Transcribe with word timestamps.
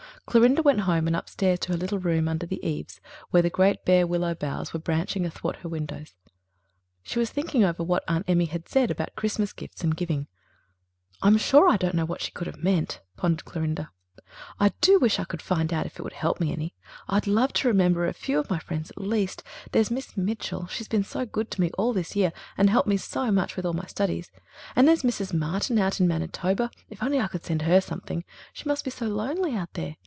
Clorinda 0.27 0.61
went 0.63 0.81
home 0.81 1.07
and 1.07 1.15
upstairs 1.15 1.59
to 1.59 1.73
her 1.73 1.77
little 1.77 1.99
room 1.99 2.29
under 2.29 2.45
the 2.45 2.65
eaves, 2.65 3.01
where 3.31 3.41
the 3.41 3.49
great 3.49 3.83
bare 3.83 4.07
willow 4.07 4.33
boughs 4.33 4.71
were 4.71 4.79
branching 4.79 5.25
athwart 5.25 5.57
her 5.57 5.67
windows. 5.67 6.13
She 7.03 7.19
was 7.19 7.29
thinking 7.29 7.65
over 7.65 7.83
what 7.83 8.05
Aunt 8.07 8.29
Emmy 8.29 8.45
had 8.45 8.69
said 8.69 8.89
about 8.91 9.13
Christmas 9.17 9.51
gifts 9.51 9.83
and 9.83 9.93
giving. 9.97 10.27
"I'm 11.21 11.35
sure 11.37 11.67
I 11.69 11.75
don't 11.75 11.95
know 11.95 12.05
what 12.05 12.21
she 12.21 12.31
could 12.31 12.47
have 12.47 12.63
meant," 12.63 13.01
pondered 13.17 13.43
Clorinda. 13.43 13.89
"I 14.57 14.69
do 14.79 14.99
wish 14.99 15.19
I 15.19 15.25
could 15.25 15.41
find 15.41 15.73
out 15.73 15.85
if 15.85 15.99
it 15.99 16.03
would 16.03 16.13
help 16.13 16.39
me 16.39 16.53
any. 16.53 16.75
I'd 17.09 17.27
love 17.27 17.51
to 17.53 17.67
remember 17.67 18.05
a 18.05 18.13
few 18.13 18.39
of 18.39 18.49
my 18.49 18.59
friends 18.59 18.89
at 18.89 18.99
least. 19.03 19.43
There's 19.73 19.91
Miss 19.91 20.15
Mitchell... 20.15 20.65
she's 20.67 20.87
been 20.87 21.03
so 21.03 21.25
good 21.25 21.51
to 21.51 21.59
me 21.61 21.71
all 21.77 21.91
this 21.91 22.15
year 22.15 22.31
and 22.57 22.69
helped 22.69 22.87
me 22.87 22.95
so 22.95 23.31
much 23.31 23.57
with 23.57 23.65
my 23.65 23.85
studies. 23.85 24.31
And 24.77 24.87
there's 24.87 25.03
Mrs. 25.03 25.33
Martin 25.33 25.77
out 25.77 25.99
in 25.99 26.07
Manitoba. 26.07 26.71
If 26.89 27.03
I 27.03 27.07
could 27.09 27.15
only 27.17 27.39
send 27.41 27.63
her 27.63 27.81
something! 27.81 28.23
She 28.53 28.69
must 28.69 28.85
be 28.85 28.91
so 28.91 29.07
lonely 29.07 29.55
out 29.55 29.73
there. 29.73 29.97